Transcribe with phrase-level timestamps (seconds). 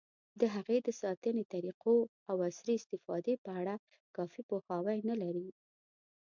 [0.39, 1.97] د هغې د ساتنې طریقو،
[2.29, 3.75] او عصري استفادې په اړه
[4.15, 5.47] کافي پوهاوی نه لري.